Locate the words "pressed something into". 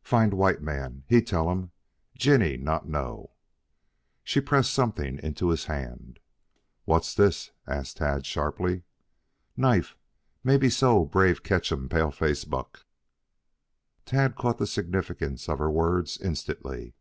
4.40-5.50